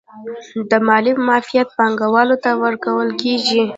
[0.69, 3.61] د مالیې معافیت پانګوالو ته ورکول کیږي